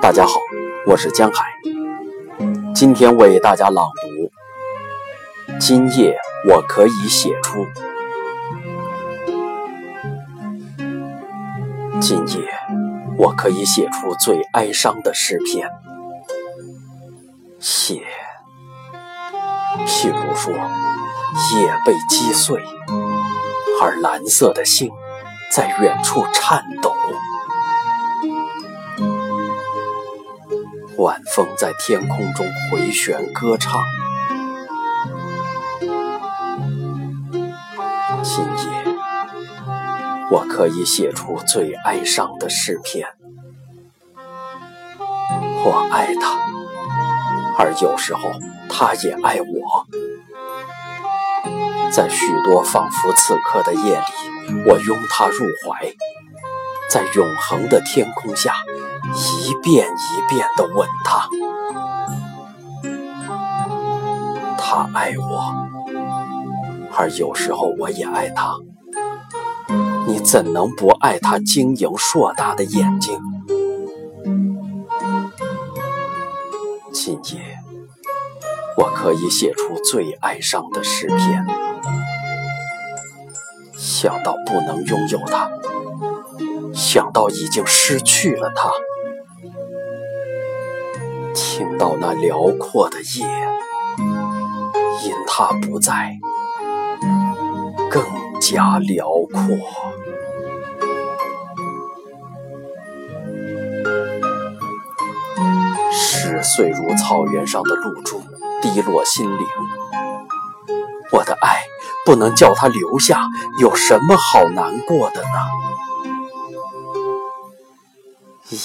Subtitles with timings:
[0.00, 0.34] 大家好，
[0.86, 1.44] 我是江海，
[2.72, 6.16] 今天为大家朗读《今夜
[6.48, 7.58] 我可以写出》。
[12.00, 12.48] 今夜
[13.18, 15.68] 我可以写出最哀伤的诗篇，
[17.58, 18.02] 写，
[19.84, 22.62] 譬如说，夜被击碎，
[23.82, 24.90] 而蓝色的星
[25.52, 26.94] 在远处颤抖。
[30.98, 33.80] 晚风在天空中回旋歌唱。
[38.24, 38.96] 今夜，
[40.28, 43.06] 我可以写出最哀伤的诗篇。
[45.64, 46.36] 我爱他，
[47.56, 48.32] 而有时候
[48.68, 49.86] 他也爱我。
[51.92, 55.94] 在许多仿佛此刻的夜里，我拥他入怀。
[56.90, 58.54] 在永恒的天空下，
[59.14, 61.28] 一遍一遍地吻他。
[64.56, 65.54] 他爱我，
[66.96, 68.56] 而有时候我也爱他。
[70.06, 73.18] 你怎能不爱他晶莹硕大的眼睛？
[76.92, 77.58] 今夜，
[78.76, 81.46] 我可以写出最哀伤的诗篇。
[83.76, 85.50] 想到不能拥有他。
[86.74, 88.70] 想到已经失去了他，
[91.40, 93.26] 听到那辽阔的夜，
[95.04, 96.18] 因他不在，
[97.90, 98.02] 更
[98.40, 99.40] 加辽阔。
[105.92, 108.20] 诗碎如草原上的露珠，
[108.60, 109.46] 滴落心灵。
[111.12, 111.62] 我的爱
[112.04, 113.26] 不能叫他留下，
[113.60, 115.28] 有什么好难过的呢？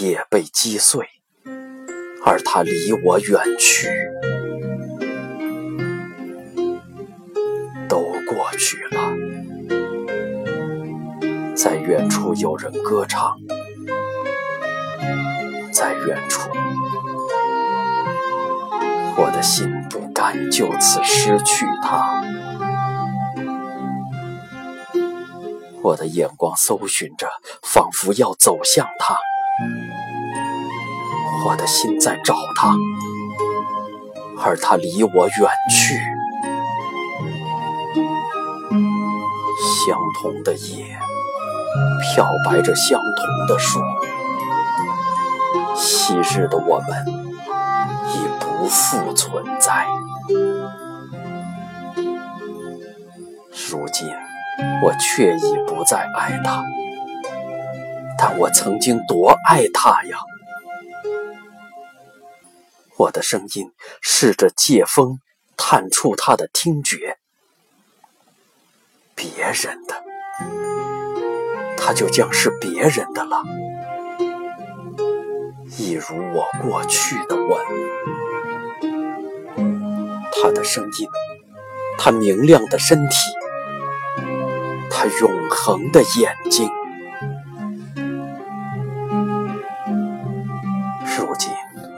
[0.00, 1.08] 夜被击碎，
[2.24, 3.88] 而他离我远去，
[7.88, 9.12] 都过去了。
[11.54, 13.36] 在远处有人歌唱，
[15.72, 16.50] 在远处，
[19.16, 22.22] 我的心不甘就此失去他。
[25.82, 27.26] 我的眼光搜寻着，
[27.62, 29.16] 仿佛要走向他。
[31.44, 32.74] 我的心在找他，
[34.40, 36.00] 而他离我远去。
[39.84, 40.84] 相同的夜，
[42.14, 43.80] 漂白着相同的树。
[45.74, 49.86] 昔日的我们已不复存在。
[53.70, 54.08] 如今，
[54.82, 56.62] 我却已不再爱他。
[58.16, 60.16] 但我曾经多爱他呀！
[63.02, 65.18] 我的声音试着借风
[65.56, 67.18] 探触他的听觉，
[69.16, 70.04] 别人的，
[71.76, 73.42] 他就将是别人的了，
[75.78, 77.58] 一如我过去的吻。
[80.30, 81.08] 他的声音，
[81.98, 83.16] 他明亮的身体，
[84.90, 86.70] 他永恒的眼睛。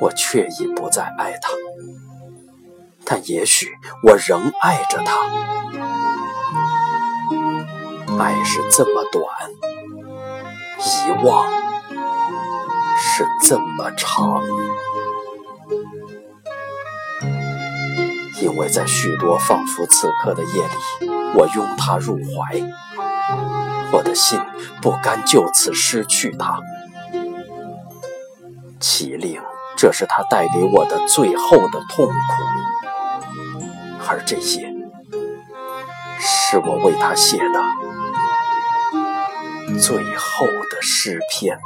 [0.04, 1.48] 我却已不再爱他，
[3.06, 3.72] 但也许
[4.02, 5.14] 我仍爱着他。
[8.18, 9.24] 爱是这么短，
[10.78, 11.50] 遗忘
[12.98, 14.42] 是这么长。
[18.42, 22.60] 因为在许多仿佛此刻的夜里，我拥他入怀，
[23.90, 24.38] 我的心
[24.82, 26.60] 不甘就此失去他。
[28.78, 29.40] 麒麟。
[29.76, 32.12] 这是他带给我的最后的痛苦，
[34.08, 34.72] 而这些
[36.20, 37.60] 是我为他写的
[39.78, 41.58] 最后的诗篇。